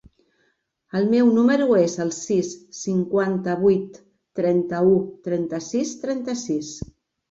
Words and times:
El 0.99 1.05
meu 1.11 1.29
número 1.35 1.67
es 1.81 1.99
el 2.07 2.15
sis, 2.21 2.51
cinquanta-vuit, 2.79 4.03
trenta-u, 4.43 5.01
trenta-sis, 5.31 5.97
trenta-sis. 6.05 6.79